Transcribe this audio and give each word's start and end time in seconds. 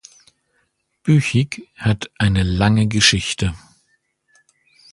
Büchig 1.03 1.67
hat 1.77 2.09
eine 2.17 2.41
lange 2.41 2.87
Geschichte. 2.87 3.53